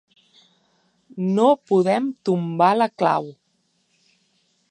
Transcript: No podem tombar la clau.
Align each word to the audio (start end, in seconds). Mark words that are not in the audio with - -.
No 1.35 1.45
podem 1.71 2.09
tombar 2.29 2.71
la 2.79 2.89
clau. 3.03 3.31